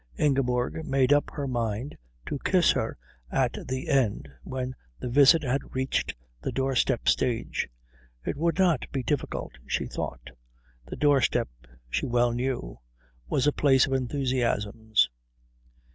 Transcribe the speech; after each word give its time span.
Ingeborg 0.17 0.83
made 0.83 1.13
up 1.13 1.29
her 1.29 1.47
mind 1.47 1.95
to 2.25 2.39
kiss 2.39 2.71
her 2.71 2.97
at 3.31 3.55
the 3.67 3.87
end 3.87 4.27
when 4.41 4.73
the 4.97 5.09
visit 5.09 5.43
had 5.43 5.75
reached 5.75 6.15
the 6.41 6.51
doorstep 6.51 7.07
stage. 7.07 7.69
It 8.25 8.35
would 8.35 8.57
not 8.57 8.91
be 8.91 9.03
difficult, 9.03 9.51
she 9.67 9.85
thought. 9.85 10.31
The 10.87 10.95
doorstep, 10.95 11.49
she 11.87 12.07
well 12.07 12.31
knew, 12.31 12.79
was 13.29 13.45
a 13.45 13.53
place 13.53 13.85
of 13.85 13.93
enthusiasms. 13.93 15.07